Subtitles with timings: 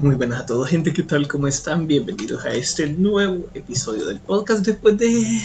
[0.00, 1.28] Muy buenas a todos, gente, ¿qué tal?
[1.28, 1.86] ¿Cómo están?
[1.86, 5.42] Bienvenidos a este nuevo episodio del podcast después de eh,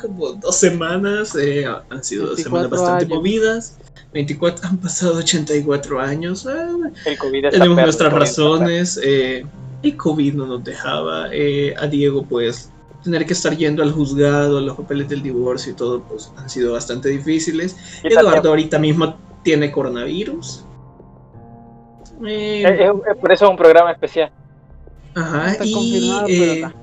[0.00, 1.34] como dos semanas.
[1.34, 3.16] eh, han sido dos semanas 24 bastante años.
[3.18, 3.76] movidas.
[4.12, 6.46] 24, han pasado 84 años.
[6.46, 6.68] ah,
[7.06, 9.00] El COVID tenemos nuestras razones.
[9.02, 9.44] eh,
[9.82, 11.28] el COVID no nos dejaba.
[11.32, 12.70] eh, a Diego, pues,
[13.02, 16.72] tener que estar yendo al juzgado, los papeles del divorcio y todo, pues, han sido
[16.72, 17.76] bastante difíciles.
[18.04, 20.65] Eduardo ahorita mismo tiene coronavirus.
[22.26, 24.30] Eh, Es- es- es por eso es un programa especial.
[25.14, 26.74] Ajá, está y, confirmado, pero eh, está.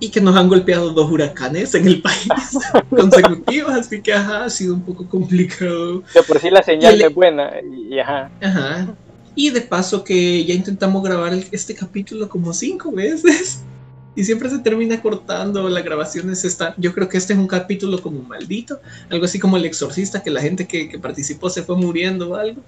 [0.00, 2.28] y que nos han golpeado dos huracanes en el país
[2.90, 6.02] consecutivos, así que ajá, ha sido un poco complicado.
[6.14, 7.50] De por sí la señal Y el- es buena.
[7.60, 8.30] Y, y ajá.
[8.40, 8.94] Ajá.
[9.34, 13.62] Y de paso que ya intentamos grabar el- este capítulo como cinco veces
[14.16, 18.00] y siempre se termina cortando, las grabaciones están, yo creo que este es un capítulo
[18.00, 21.76] como maldito, algo así como el exorcista, que la gente que, que participó se fue
[21.76, 22.60] muriendo o algo,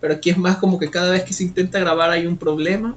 [0.00, 2.96] pero aquí es más como que cada vez que se intenta grabar hay un problema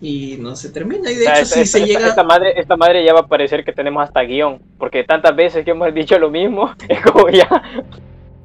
[0.00, 2.08] y no se termina y de O sea, hecho esta, si esta- se esta- llega...
[2.08, 4.58] esta madre, esta madre ya va a parecer que tenemos hasta guion.
[4.78, 7.48] Porque tantas veces que hemos dicho lo mismo, es como ya.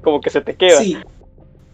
[0.04, 0.80] Como que se te queda.
[0.80, 0.98] Sí.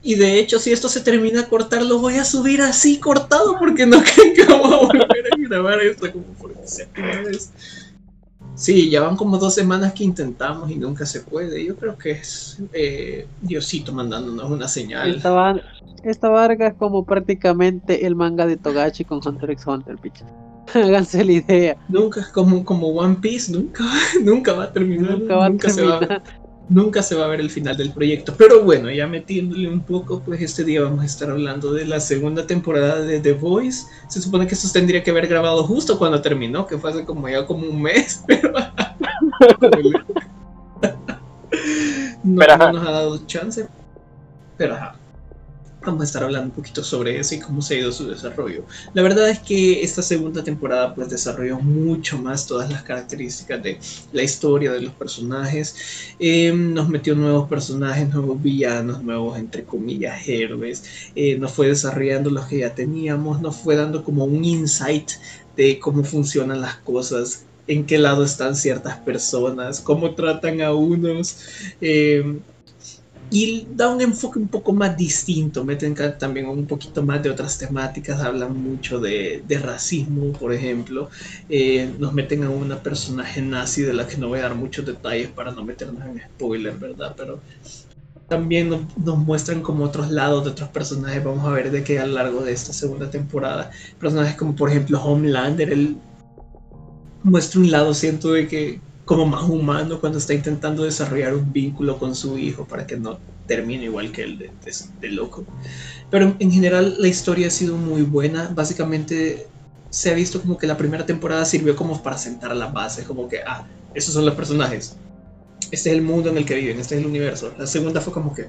[0.04, 3.58] Y de hecho, si esto se termina a cortar, lo voy a subir así cortado
[3.60, 7.52] porque no creo que vamos a volver a grabar esto como por séptima vez.
[8.56, 11.64] Sí, ya van como dos semanas que intentamos y nunca se puede.
[11.66, 15.16] Yo creo que es eh, Diosito mandándonos una señal.
[15.16, 15.62] Esta, va-
[16.04, 20.26] esta varga es como prácticamente el manga de Togashi con Hunter x Hunter, picha.
[20.74, 21.78] Háganse la idea.
[21.88, 23.84] Nunca, como, como One Piece, nunca,
[24.24, 25.20] nunca va a terminar.
[25.20, 26.24] Nunca va a se va, terminar.
[26.70, 28.34] Nunca se va a ver el final del proyecto.
[28.38, 32.00] Pero bueno, ya metiéndole un poco, pues este día vamos a estar hablando de la
[32.00, 33.86] segunda temporada de The Voice.
[34.08, 37.28] Se supone que esto tendría que haber grabado justo cuando terminó, que fue hace como
[37.28, 38.24] ya como un mes,
[42.38, 43.68] pero no, no nos ha dado chance.
[44.58, 44.96] Pero ajá.
[45.84, 48.68] Vamos a estar hablando un poquito sobre eso y cómo se ha ido su desarrollo.
[48.94, 53.80] La verdad es que esta segunda temporada pues desarrolló mucho más todas las características de
[54.12, 55.76] la historia de los personajes.
[56.20, 60.84] Eh, nos metió nuevos personajes, nuevos villanos, nuevos entre comillas héroes.
[61.16, 65.10] Eh, nos fue desarrollando los que ya teníamos, nos fue dando como un insight
[65.56, 71.38] de cómo funcionan las cosas, en qué lado están ciertas personas, cómo tratan a unos.
[71.82, 72.40] eh,
[73.34, 77.58] y da un enfoque un poco más distinto, meten también un poquito más de otras
[77.58, 81.10] temáticas, hablan mucho de, racismo, por ejemplo,
[81.50, 84.86] Eh, nos meten a una personaje nazi de la que no voy a dar muchos
[84.86, 87.14] detalles para no meternos en spoiler, ¿verdad?
[87.18, 87.40] Pero
[88.28, 92.00] también nos, nos muestran como otros lados de otros personajes, vamos a ver de qué
[92.00, 95.98] a lo largo de esta segunda temporada, personajes como por ejemplo Homelander, él
[97.24, 98.80] muestra un lado, siento de que
[99.12, 103.20] como más humano cuando está intentando desarrollar un vínculo con su hijo para que no
[103.46, 105.44] termine igual que el de, loco.
[106.10, 108.50] Pero en general la historia ha sido muy buena.
[108.56, 109.48] Básicamente
[109.90, 113.28] se ha visto como que la primera temporada sirvió como para sentar la base, como
[113.28, 114.96] que, ah, esos son los personajes.
[115.72, 117.54] Este es el mundo en el que viven, este es el universo.
[117.58, 118.48] La segunda fue como que...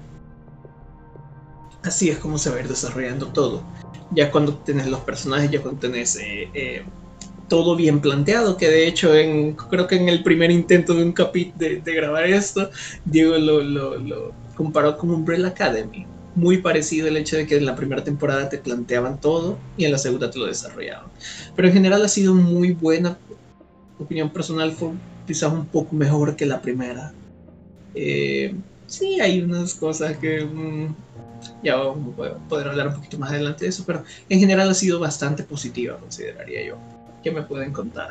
[1.83, 3.65] Así es como se va a ir desarrollando todo.
[4.13, 6.85] Ya cuando tenés los personajes, ya cuando tenés eh, eh,
[7.53, 11.13] todo bien planteado, que de hecho en, creo que en el primer intento de un
[11.13, 12.71] capítulo de, de, grabar esto,
[13.05, 16.07] Diego lo, lo, lo, comparó con Umbrella Academy.
[16.35, 19.93] Muy parecido el hecho de que en la primera temporada te planteaban todo y en
[19.93, 21.11] la segunda te lo desarrollaban.
[21.55, 23.19] Pero en general ha sido muy buena.
[23.99, 24.93] Opinión personal fue
[25.27, 27.13] quizás un poco mejor que la primera.
[27.95, 28.55] Eh,
[28.87, 30.95] sí, hay unas cosas que mmm,
[31.63, 34.75] ya vamos a poder hablar un poquito más adelante de eso, pero en general ha
[34.75, 36.92] sido bastante positiva, consideraría yo.
[37.23, 38.11] ¿Qué me pueden contar?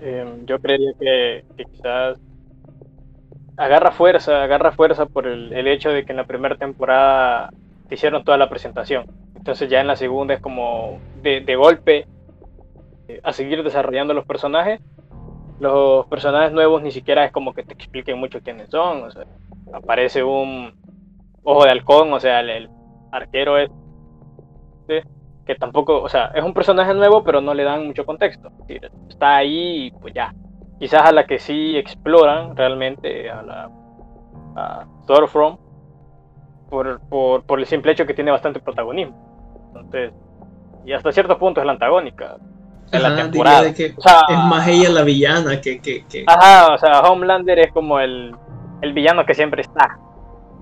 [0.00, 2.18] Eh, yo creería que, quizás
[3.56, 7.50] agarra fuerza, agarra fuerza por el, hecho de que en la primera temporada
[7.88, 9.04] te hicieron toda la presentación.
[9.36, 12.06] Entonces ya en la segunda es como de, golpe
[13.08, 14.80] eh, a seguir desarrollando los personajes.
[15.60, 19.04] Los personajes nuevos ni siquiera es como que te expliquen mucho quiénes son.
[19.04, 19.24] O sea,
[19.72, 20.74] aparece un
[21.42, 22.68] ojo de halcón, o sea, el
[23.12, 23.70] arquero es
[25.44, 28.50] que tampoco, o sea, es un personaje nuevo, pero no le dan mucho contexto.
[29.08, 30.34] Está ahí y pues ya.
[30.78, 33.70] Quizás a la que sí exploran realmente, a la
[34.56, 35.58] a Stormfront,
[36.70, 39.72] por, por, por el simple hecho que tiene bastante protagonismo.
[39.74, 40.12] Entonces,
[40.84, 42.36] y hasta cierto punto es la antagónica
[42.90, 43.62] de la temporada.
[43.62, 47.00] De que o sea, es más ella la villana que, que, que, Ajá, o sea,
[47.00, 48.34] Homelander es como el,
[48.82, 49.98] el villano que siempre está.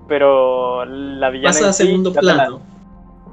[0.07, 1.53] Pero la villana.
[1.53, 2.72] Pasa a sí, segundo plano.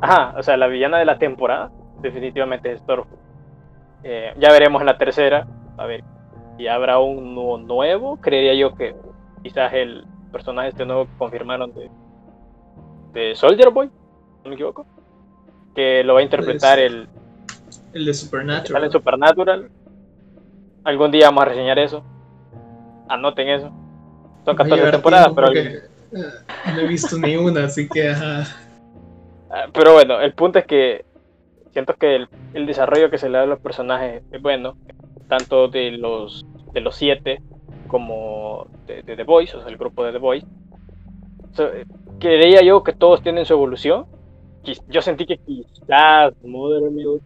[0.01, 1.71] Ajá, o sea, la villana de la temporada
[2.01, 3.21] definitivamente es Stormfront.
[4.03, 6.03] Eh, ya veremos en la tercera, a ver,
[6.57, 8.95] si habrá un nuevo, nuevo, creería yo que
[9.43, 11.91] quizás el personaje este nuevo que confirmaron de,
[13.13, 13.91] de Soldier Boy,
[14.43, 14.87] no me equivoco.
[15.75, 17.09] Que lo va a interpretar el,
[17.93, 18.85] El de Supernatural.
[18.85, 19.71] en Supernatural.
[20.85, 22.03] Algún día vamos a reseñar eso.
[23.09, 23.67] Anoten eso.
[24.45, 27.89] Son Voy a 14 llevar temporadas, pero, porque, eh, no he visto ni una, así
[27.89, 28.47] que ajá.
[29.51, 31.05] Ah, pero bueno, el punto es que
[31.73, 34.77] siento que el, desarrollo que se le da a los personajes es bueno,
[35.29, 37.43] tanto de los de los siete
[37.89, 40.45] como de, The Boys, o sea, el grupo de The Boys.
[41.53, 41.69] So,
[42.21, 44.07] creía yo que todos tienen su evolución.
[44.89, 47.23] Yo sentí que quizás Mother Milk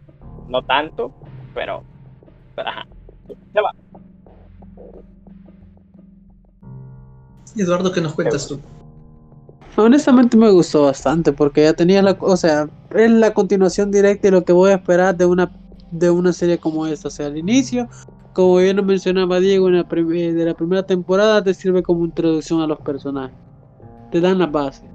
[0.47, 1.11] no tanto,
[1.53, 1.83] pero,
[2.55, 2.87] pero ajá.
[3.53, 3.71] Se va.
[7.57, 8.59] Eduardo, ¿qué nos cuentas tú?
[9.77, 14.31] Honestamente me gustó bastante porque ya tenía la, o sea, es la continuación directa de
[14.31, 15.51] lo que voy a esperar de una
[15.91, 17.87] de una serie como esta, o sea, al inicio,
[18.33, 22.05] como bien lo mencionaba Diego en la eh, de la primera temporada te sirve como
[22.05, 23.37] introducción a los personajes.
[24.11, 24.85] Te dan la base.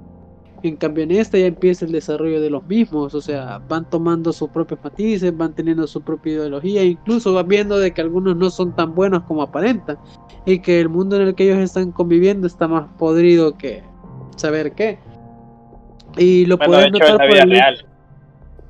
[0.63, 4.31] En cambio en esta ya empieza el desarrollo de los mismos, o sea, van tomando
[4.31, 8.49] sus propios matices, van teniendo su propia ideología, incluso vas viendo de que algunos no
[8.51, 9.97] son tan buenos como aparentan
[10.45, 13.83] y que el mundo en el que ellos están conviviendo está más podrido que
[14.41, 14.99] saber qué.
[16.17, 17.85] Y lo Bueno, de puedes notar la por vida el real.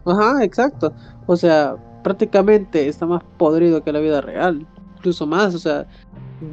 [0.05, 0.93] Ajá, exacto.
[1.25, 4.65] O sea, prácticamente está más podrido que la vida real.
[4.97, 5.87] Incluso más, o sea,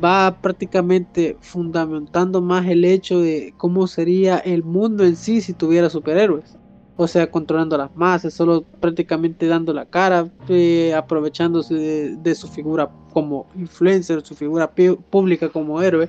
[0.02, 5.90] va prácticamente fundamentando más el hecho de cómo sería el mundo en sí si tuviera
[5.90, 6.56] superhéroes.
[6.96, 12.48] O sea, controlando las masas, solo prácticamente dando la cara, eh, aprovechándose de, de su
[12.48, 14.68] figura como influencer, su figura
[15.10, 16.08] pública como héroe.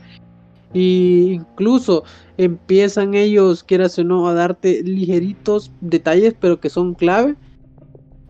[0.73, 2.03] Y incluso
[2.37, 7.35] empiezan ellos, quieras o no, a darte ligeritos detalles, pero que son clave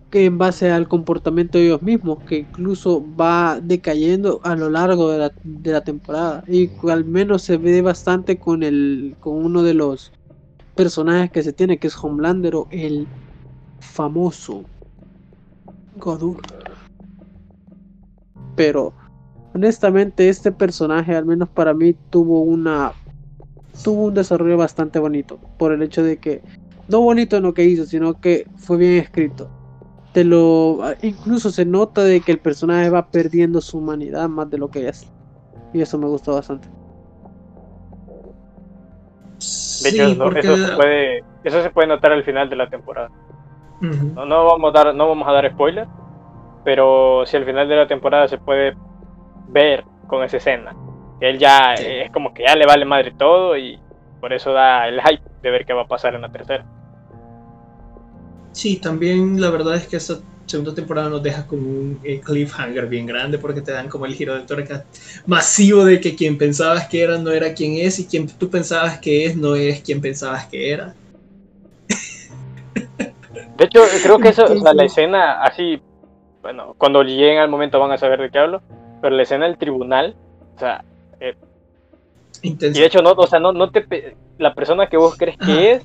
[0.10, 5.12] que en base al comportamiento de ellos mismos, que incluso va decayendo a lo largo
[5.12, 6.44] de la, de la temporada.
[6.48, 10.12] Y al menos se ve bastante con el con uno de los
[10.76, 13.08] personajes que se tiene, que es Homelander o el
[13.80, 14.64] famoso
[15.98, 16.42] Godur.
[18.56, 18.94] Pero
[19.54, 22.94] honestamente este personaje, al menos para mí, tuvo una
[23.84, 26.42] tuvo un desarrollo bastante bonito por el hecho de que
[26.90, 29.50] no bonito en lo que hizo, sino que fue bien escrito.
[30.14, 34.58] Te lo incluso se nota de que el personaje va perdiendo su humanidad más de
[34.58, 35.08] lo que es
[35.74, 36.68] y eso me gustó bastante.
[39.38, 40.40] De Sí, hecho, no, porque...
[40.40, 43.10] eso, se puede, eso se puede notar al final de la temporada.
[43.82, 45.88] No vamos a dar, no vamos a dar spoiler,
[46.66, 48.76] pero si al final de la temporada se puede
[49.52, 50.76] ver con esa escena.
[51.20, 51.84] Él ya Sí.
[51.86, 53.78] eh, es como que ya le vale madre todo y
[54.22, 56.66] por eso da el hype de ver qué va a pasar en la tercera.
[58.52, 60.16] Sí, también la verdad es que esta
[60.46, 64.16] segunda temporada nos deja como un eh, cliffhanger bien grande porque te dan como el
[64.16, 64.84] giro de tuerca
[65.28, 68.98] masivo de que quien pensabas que era no era quien es y quien tú pensabas
[69.00, 70.96] que es no es quien pensabas que era.
[73.58, 75.82] De hecho, creo que eso, la Entonces- escena así,
[76.42, 78.62] bueno, cuando lleguen al momento van a saber de qué hablo,
[79.02, 80.16] pero la escena del tribunal,
[80.56, 80.84] o sea,
[82.42, 82.78] Intenso.
[82.78, 85.38] y de hecho no, o sea, no, no te, pe- la persona que vos crees
[85.38, 85.84] que es,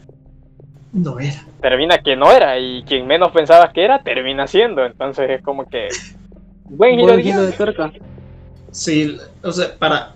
[0.93, 1.45] No era.
[1.61, 5.67] termina que no era, y quien menos pensabas que era, termina siendo, entonces es como
[5.67, 5.89] que,
[6.69, 7.93] buen giro Buen de giro de tuerca
[8.71, 10.15] Sí, o sea, para.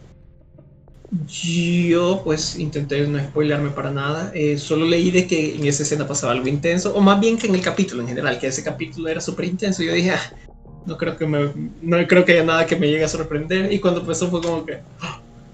[1.26, 4.30] Yo, pues, intenté no spoilearme para nada.
[4.34, 7.46] eh, solo leí de que en esa escena pasaba algo intenso, o más bien que
[7.46, 9.82] en el capítulo en general, que ese capítulo era súper intenso.
[9.82, 10.20] Yo dije, "Ah,
[10.88, 11.52] no creo que me,
[11.82, 13.72] no creo que haya nada que me llegue a sorprender.
[13.72, 14.78] Y cuando empezó fue como que,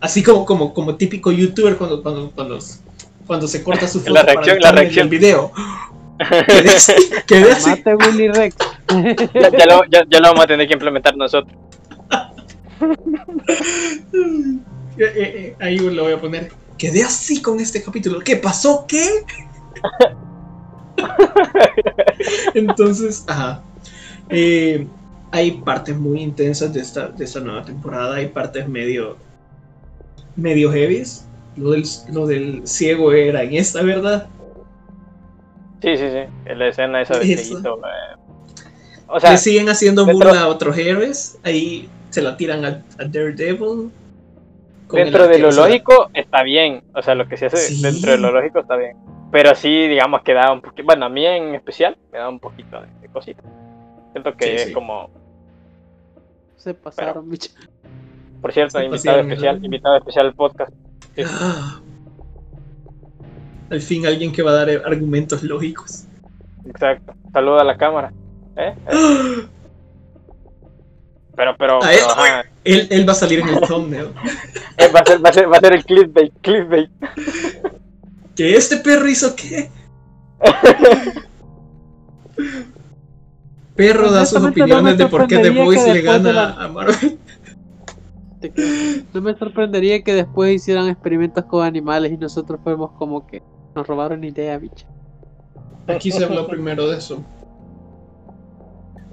[0.00, 2.58] así como, como, como típico youtuber cuando, cuando, cuando,
[3.26, 5.10] cuando se corta su foto La reacción, la para el reacción.
[5.10, 5.52] del video.
[6.46, 6.92] Quedé así,
[7.26, 7.70] quedé así.
[7.70, 8.54] mate Willy Rex
[9.34, 11.52] Ya, ya lo, ya- ya lo vamos a tener que implementar nosotros.
[14.96, 16.52] Eh, eh, eh, ahí lo voy a poner.
[16.78, 18.20] Quedé así con este capítulo.
[18.20, 18.84] ¿Qué pasó?
[18.86, 19.04] ¿Qué?
[22.54, 23.62] Entonces, ajá.
[24.28, 24.86] Eh,
[25.34, 28.16] hay partes muy intensas de esta, de esta nueva temporada.
[28.16, 29.16] Hay partes medio.
[30.36, 31.26] medio heavies.
[31.56, 34.26] Lo del, lo del ciego era en esta, ¿verdad?
[35.82, 38.16] Sí, sí, sí, la escena esa de cieguito, eh.
[39.06, 41.38] O sea, Le siguen haciendo dentro- burla a otros héroes.
[41.44, 43.90] Ahí se la tiran a, a Daredevil.
[44.90, 47.82] dentro de lo lógico está bien, o sea, lo que se hace Sí.
[47.82, 48.96] dentro de lo lógico está bien.
[49.30, 52.38] Pero sí, digamos que da un poquito, bueno, a mí en especial me da un
[52.40, 53.42] poquito de, de cosita.
[54.12, 54.72] Siento que Sí, es sí.
[54.72, 55.10] como,
[56.56, 57.50] se pasaron bicho.
[58.40, 59.64] por cierto, Se invitado pasaron, especial, ¿no?
[59.66, 60.72] invitado especial al podcast.
[61.14, 61.22] Sí.
[61.26, 61.80] Ah.
[63.70, 66.04] Al fin alguien que va a dar argumentos lógicos.
[66.66, 67.14] Exacto.
[67.32, 68.12] Saluda a la cámara.
[68.56, 68.74] ¿Eh?
[68.88, 69.48] ¿Eh?
[71.36, 71.80] Pero, pero.
[72.62, 74.10] Él, él va a salir en el thumbnail.
[74.76, 76.90] Eh, va, a ser, va, a ser, va a ser el clickbait, clickbait.
[78.34, 79.70] ¿Que este perro hizo qué?
[83.76, 86.68] Perro da sus no opiniones de por qué The Voice que le gana la- a
[86.68, 87.18] Marvel.
[89.14, 93.42] No me sorprendería que después hicieran experimentos con animales y nosotros fuéramos como que
[93.74, 94.86] nos robaron idea, bicho.
[95.86, 97.24] Aquí se habló primero de eso.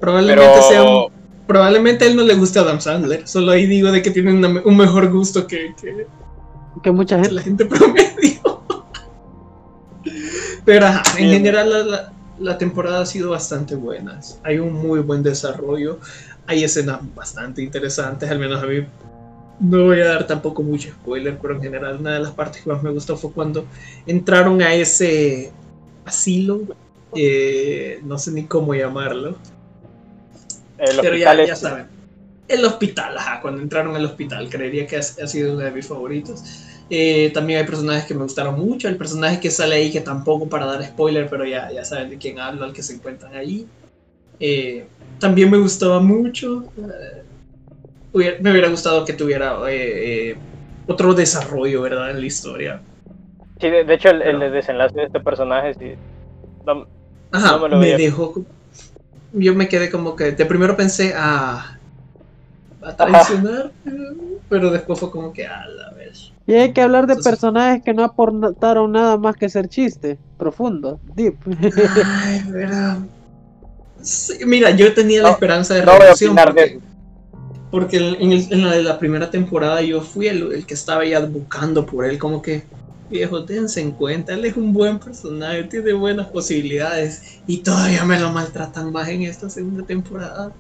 [0.01, 3.25] Probablemente Pero sea un- Probablemente a él no le guste Adam Sandler.
[3.27, 6.07] Solo ahí digo de que tiene una un mejor gusto que, que-
[6.83, 7.35] Que mucha que gente.
[7.35, 8.63] la gente promedio.
[10.65, 14.19] Pero ajá, en general la, la- la temporada ha sido bastante buena.
[14.43, 15.99] Hay un muy buen desarrollo.
[16.47, 18.85] Hay escenas bastante interesantes, al menos a mí.
[19.59, 22.69] No voy a dar tampoco mucho spoiler, pero en general una de las partes que
[22.69, 23.65] más me gustó fue cuando
[24.07, 25.51] entraron a ese
[26.03, 26.61] asilo.
[27.13, 29.37] eh, no sé ni cómo llamarlo.
[30.77, 31.85] el Pero ya, ya saben.
[32.47, 35.87] El hospital, ajá, cuando entraron al hospital, creería que ha, ha sido uno de mis
[35.87, 36.43] favoritos.
[36.93, 38.89] Eh, también hay personajes que me gustaron mucho.
[38.89, 42.17] El personaje que sale ahí, que tampoco para dar spoiler, pero ya, ya saben de
[42.17, 43.65] quién hablo, al que se encuentran ahí.
[44.39, 44.85] Eh,
[45.19, 46.65] también me gustaba mucho.
[46.77, 47.23] eh,
[48.11, 50.37] hubiera- me hubiera gustado que tuviera eh, eh,
[50.87, 52.11] otro desarrollo, ¿verdad?
[52.11, 52.81] En la historia.
[53.61, 55.93] Sí, de, de hecho, el, desenlace de este personaje, sí.
[56.65, 56.85] no-
[57.31, 57.97] Ajá, No me lo me veía.
[57.97, 58.33] dejó.
[59.33, 61.79] Yo me quedé como que de primero pensé a.
[62.81, 63.71] a traicionar,
[64.51, 66.33] pero después fue como que a la vez.
[66.45, 70.19] Y hay que hablar de Entonces- personajes que no aportaron nada más que ser chiste.
[70.37, 71.35] Profundo, deep.
[72.05, 72.97] Ay, verdad.
[74.01, 76.79] Sí, mira, yo tenía la No, esperanza de no voy a de porque, eso.
[77.71, 81.05] porque en, el- en la de la primera temporada yo fui el, el que estaba
[81.05, 82.63] ya buscando por él, como que
[83.09, 88.19] viejo, dense en cuenta, él es un buen personaje, tiene buenas posibilidades y todavía me
[88.19, 90.51] lo maltratan más en esta segunda temporada.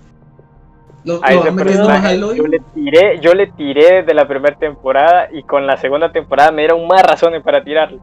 [1.03, 5.29] Lo, A lo ese personaje yo le tiré, yo le tiré desde la primera temporada
[5.31, 7.99] y con la segunda temporada me dieron más razones para tirarle.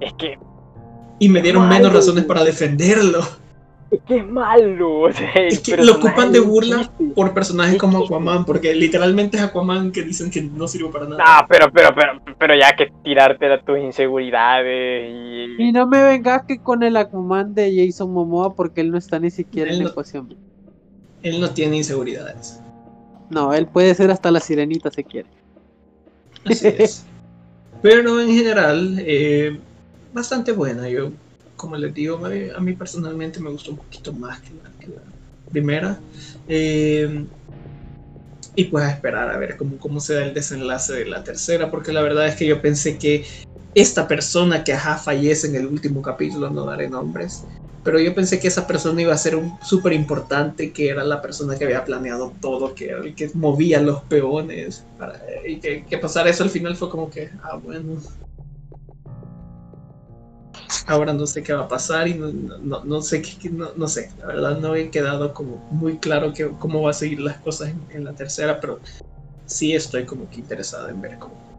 [0.00, 0.38] Es que,
[1.18, 1.74] y me dieron Malo.
[1.74, 3.20] menos razones para defenderlo.
[3.90, 5.00] es que es malo.
[5.02, 8.04] o sea, el Es que lo ocupan de burla por personajes como.
[8.04, 11.24] Aquaman, porque literalmente es Aquaman que dicen que no sirve para nada.
[11.24, 15.62] No, pero, pero, pero, pero ya que tirarte a tus inseguridades y...
[15.62, 19.18] Y no me vengas que con el Aquaman de Jason Momoa porque él no está
[19.18, 20.34] ni siquiera Él en la no- ecuación.
[21.24, 22.60] Él no tiene inseguridades.
[23.30, 25.28] No, él puede ser hasta la sirenita si quiere.
[26.44, 27.04] Así es.
[27.82, 29.58] Pero en general, eh,
[30.12, 30.88] bastante buena.
[30.88, 31.10] Yo,
[31.56, 34.88] como les digo, me- a mí personalmente me gustó un poquito más que la, que
[34.88, 35.02] la
[35.50, 35.98] primera.
[36.46, 37.26] Eh,
[38.56, 41.70] y pues a esperar a ver cómo, cómo se da el desenlace de la tercera,
[41.70, 43.26] porque la verdad es que yo pensé que
[43.74, 47.44] esta persona que ajá fallece en el último capítulo, no daré nombres,
[47.84, 51.56] pero yo pensé que esa persona iba a ser súper importante, que era la persona
[51.56, 55.98] que había planeado todo, que era el que movía los peones, para, y que, que
[55.98, 58.00] pasara eso al final fue como que, ah, bueno.
[60.86, 63.86] Ahora no sé qué va a pasar y no, no, no sé qué, no, no
[63.86, 67.38] sé, la verdad no he quedado como muy claro que, cómo va a seguir las
[67.38, 68.80] cosas en, en la tercera, pero
[69.46, 71.53] sí estoy como que interesado en ver cómo.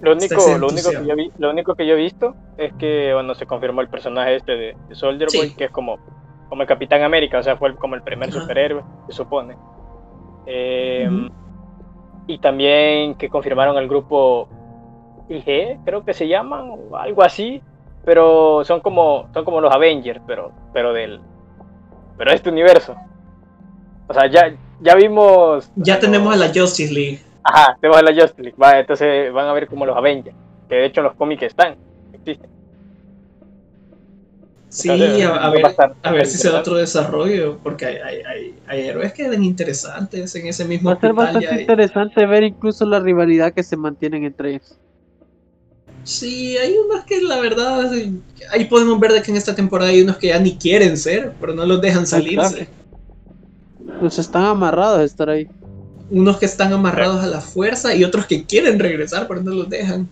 [0.00, 3.12] Lo único, lo, único que yo vi, lo único que yo he visto es que
[3.12, 5.38] bueno, se confirmó el personaje este de, de Soldier Sí.
[5.38, 5.98] Boy, que es como,
[6.48, 8.40] como el Capitán América, o sea, fue como el primer Ajá.
[8.40, 9.56] superhéroe, se supone.
[10.46, 11.08] Eh.
[12.26, 14.48] Y también que confirmaron el grupo
[15.28, 17.60] IG, creo que se llaman, o algo así,
[18.04, 21.20] pero son como, son como los Avengers, pero, pero del,
[22.16, 22.94] pero de este universo.
[24.08, 25.70] O sea, ya, ya vimos.
[25.76, 27.20] Ya tenemos a la Justice League.
[27.42, 28.56] Ajá, tenemos a la Justice League.
[28.60, 30.36] Va, entonces van a ver como los Avengers.
[30.68, 31.76] Que de hecho en los cómics están.
[32.12, 32.50] Existen.
[34.68, 35.66] Sí, Entonces, a, ver,
[36.04, 39.42] a ver si se da otro desarrollo, porque hay, hay, hay, hay héroes que eran
[39.42, 43.76] interesantes en ese mismo Va a ser bastante interesante ver incluso la rivalidad que se
[43.76, 44.78] mantienen entre ellos.
[46.04, 47.90] Sí, hay unos que la verdad,
[48.52, 51.32] ahí podemos ver de que en esta temporada hay unos que ya ni quieren ser,
[51.40, 52.68] pero no los dejan salirse.
[53.98, 55.48] Pues están amarrados a estar ahí.
[56.10, 59.68] Unos que están amarrados a la fuerza y otros que quieren regresar, pero no los
[59.68, 60.08] dejan.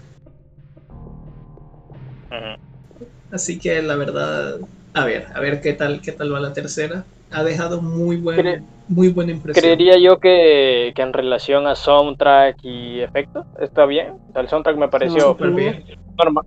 [3.31, 4.59] Así que la verdad,
[4.95, 7.05] a ver, a ver qué tal, qué tal va la tercera.
[7.31, 9.62] Ha dejado muy buen, muy buena impresión.
[9.62, 14.14] Creería yo que, que en relación a soundtrack y efectos está bien.
[14.31, 15.85] O sea, el soundtrack me pareció bien.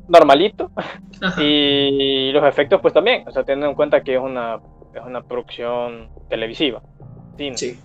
[0.07, 0.71] normalito.
[1.21, 1.43] Ajá.
[1.43, 3.27] Y los efectos pues también.
[3.27, 4.59] O sea, teniendo en cuenta que es una,
[4.95, 6.81] es una producción televisiva.
[7.37, 7.57] cine.
[7.57, 7.79] Sí.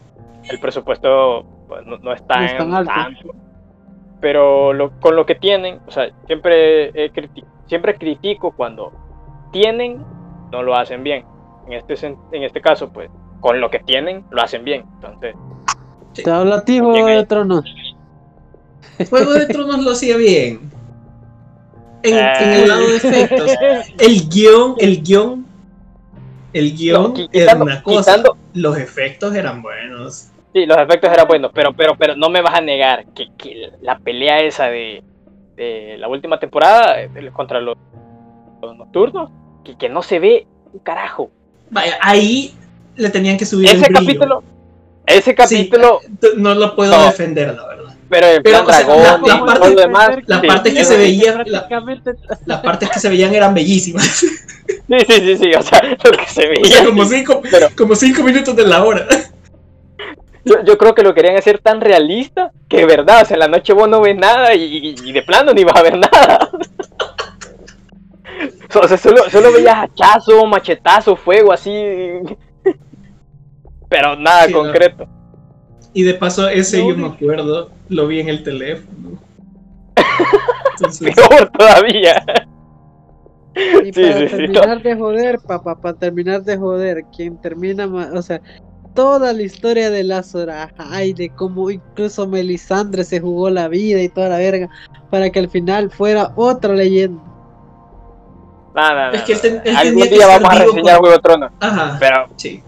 [0.48, 2.92] el presupuesto pues, no, no es tan, No es tan alto.
[2.94, 3.34] tanto,
[4.20, 8.92] pero lo- con lo que tienen, o sea, siempre, he criti- siempre critico cuando
[9.52, 10.02] tienen,
[10.52, 11.24] no lo hacen bien.
[11.66, 11.94] En este,
[12.32, 14.84] en este caso, pues, con lo que tienen, lo hacen bien.
[14.94, 15.34] Entonces,
[16.14, 17.64] Te habla a ti, Juego de Tronos.
[19.10, 20.70] Juego de Tronos lo hacía bien.
[22.02, 22.32] en, Eh.
[22.40, 23.50] en el lado de efectos,
[23.98, 25.44] el guion, el guion,
[26.52, 28.12] el guion No, era una cosa.
[28.12, 30.28] quitando- Los efectos eran buenos.
[30.56, 33.72] Sí, los efectos eran buenos, pero, pero, pero no me vas a negar que, que
[33.82, 35.02] la pelea esa de,
[35.54, 37.76] de la última temporada eh, contra los,
[38.62, 39.28] los nocturnos,
[39.66, 41.30] que, que no se ve un carajo.
[41.68, 42.54] Vaya, ahí
[42.94, 44.00] le tenían que subir Ese el brillo.
[44.00, 44.44] capítulo,
[45.04, 47.04] ese Sí, capítulo, t- no lo puedo No.
[47.04, 47.94] defender, la verdad.
[48.08, 50.08] pero en pero, plan o sea, dragón la- la parte- demás.
[50.24, 50.98] la sí, parte que se sí.
[51.02, 51.68] veía- la-
[52.46, 54.06] Las partes que se veían eran bellísimas.
[54.06, 54.26] Sí,
[54.88, 56.76] sí, sí, sí, o sea, lo que se O veía.
[56.78, 59.06] sea, como cinco, Pero- como cinco minutos de la hora.
[60.46, 63.40] Yo, yo creo que lo querían hacer tan realista que de verdad, o sea, en
[63.40, 66.38] la noche vos no ves nada y, de plano ni vas a ver nada.
[68.78, 71.72] O sea, solo, solo veías hachazo, machetazo, fuego, así.
[73.88, 74.58] Pero nada Sí, no.
[74.62, 75.08] concreto.
[75.94, 79.18] Y de paso, ese yo me acuerdo, lo vi en el teléfono.
[80.72, 82.22] Entonces, Peor todavía.
[83.82, 87.86] Y Sí, para sí, sí, terminar de joder, papá, para terminar de joder, quien termina,
[87.86, 88.42] ma- o sea,
[88.96, 94.08] toda la historia de Azor Ahai, de cómo incluso Melisandre se jugó la vida y
[94.08, 94.68] toda la verga,
[95.10, 97.22] para que al final fuera otra leyenda.
[98.74, 99.58] No, no, no, Es que él ten- no.
[99.58, 101.52] él tenía Algún día vamos a reseñar Juego de Tronos.
[101.60, 102.62] Ajá, Pero sí.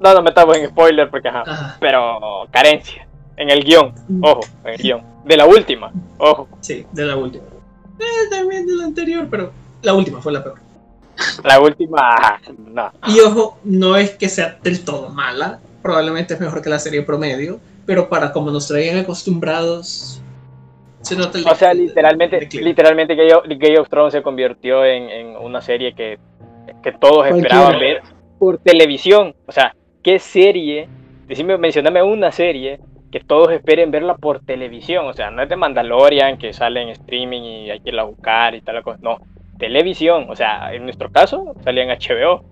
[0.00, 1.42] no nos metamos en spoiler porque ajá.
[1.46, 3.06] Ajá, Pero carencia.
[3.36, 3.92] En el guion.
[4.08, 4.24] Mm.
[4.24, 5.02] Ojo, en el guion.
[5.24, 5.92] De la última.
[6.18, 6.48] Ojo.
[6.60, 7.44] sí, de la última.
[7.98, 9.52] Eh, también de la anterior, pero
[9.82, 10.58] la última fue la peor.
[11.44, 12.40] La última.
[12.58, 12.90] No.
[13.06, 17.02] Y ojo, no es que sea del todo mala, probablemente es mejor que la serie
[17.02, 20.18] promedio, pero para como nos traían acostumbrados,
[21.02, 22.64] se nota el O sea, literalmente, declive.
[22.64, 26.18] literalmente Game of, Game of Thrones se convirtió en, en una serie que,
[26.82, 27.36] que todos Cualquiera.
[27.36, 28.02] esperaban ver
[28.38, 29.34] por televisión.
[29.44, 30.88] O sea, ¿qué serie?
[31.26, 32.80] Decime, mencioname una serie
[33.12, 35.06] que todos esperen verla por televisión.
[35.06, 38.06] O sea, no es de Mandalorian que sale en streaming y hay que irla a
[38.06, 38.98] buscar y tal cosa.
[39.02, 39.18] No,
[39.58, 40.28] televisión.
[40.30, 42.42] O sea, en nuestro caso salía en HBO,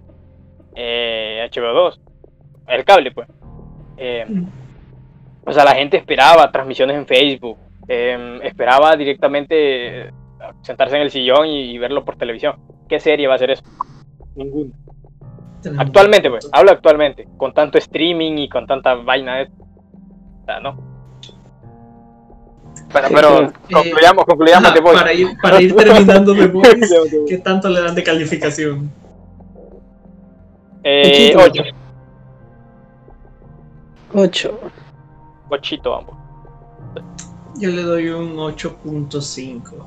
[0.77, 2.01] eh, HBO 2,
[2.77, 3.29] el cable, pues.
[3.97, 4.45] Eh, Mm.
[5.47, 7.59] o sea, la gente esperaba transmisiones en Facebook,
[7.89, 10.11] eh, esperaba directamente
[10.63, 12.57] sentarse en el sillón y, y verlo por televisión.
[12.89, 13.63] ¿Qué serie va a ser eso?
[14.35, 14.71] Ninguna.
[15.79, 19.45] Actualmente, pues, hablo actualmente, con tanto streaming y con tanta vaina de...
[19.45, 20.91] O sea, no.
[22.93, 24.99] Pero, pero Eh, concluyamos, concluyamos Ajá, The Voice.
[25.01, 27.19] para, ir, para ir terminando de Boys, The Voice.
[27.29, 28.91] ¿qué tanto le dan de calificación?
[30.85, 31.63] Eh, Ochito.
[31.63, 31.63] 8,
[34.15, 34.61] 8.
[35.51, 36.17] ochito ambos.
[37.59, 39.87] Yo le doy un 8.5.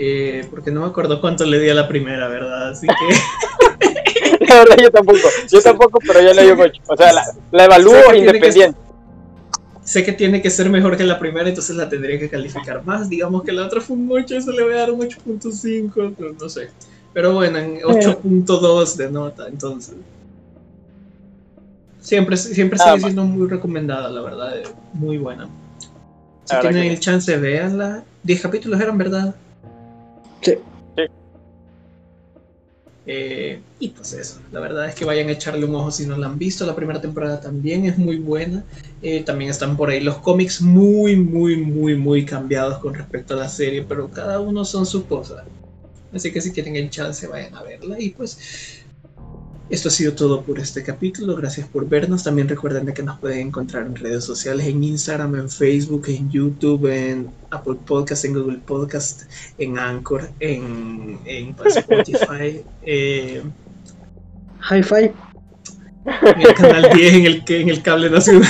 [0.00, 2.70] Eh, porque no me acuerdo cuánto le di a la primera, ¿verdad?
[2.70, 5.18] Así que La verdad, yo tampoco,
[5.50, 6.82] yo tampoco, pero yo le doy un 8.
[6.88, 8.78] O sea, la, la evalúo Sé que independiente.
[9.82, 13.08] sé que tiene que ser mejor que la primera, entonces la tendría que calificar más.
[13.08, 16.32] Digamos que la otra fue un 8, eso le voy a dar un 8.5, pero
[16.32, 16.70] no sé.
[17.12, 19.96] Pero bueno, en 8.2 de nota, entonces.
[22.08, 24.62] Siempre, siempre Nada sigue siendo muy recomendada, la verdad, eh,
[24.94, 25.46] muy buena.
[26.44, 28.02] Si tienen que el chance, véanla.
[28.22, 29.34] 10 capítulos eran, ¿verdad?
[30.40, 30.54] Sí.
[30.96, 31.02] Sí.
[33.04, 36.16] Eh, y pues eso, la verdad es que vayan a echarle un ojo si no
[36.16, 36.64] la han visto.
[36.64, 38.64] La primera temporada también es muy buena.
[39.02, 43.36] Eh, también están por ahí los cómics muy, muy, muy, muy cambiados con respecto a
[43.36, 45.44] la serie, pero cada uno son su cosa.
[46.14, 48.00] Así que si tienen el chance, vayan a verla.
[48.00, 48.38] Y pues,
[49.70, 51.36] esto ha sido todo por este capítulo.
[51.36, 52.24] Gracias por vernos.
[52.24, 56.30] También recuerden de que nos pueden encontrar en redes sociales, en Instagram, en Facebook, en
[56.30, 59.22] YouTube, en Apple Podcast, en Google Podcast,
[59.58, 63.42] en Anchor, en, en pues, Spotify, eh,
[64.70, 65.12] Hi-Fi.
[66.06, 68.48] en el canal 10, en el, que- en el cable nacional.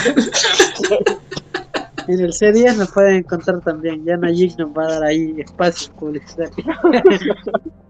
[2.06, 4.02] En el C10 nos pueden encontrar también.
[4.04, 6.64] Ya Nayik nos va a dar ahí espacio publicitario.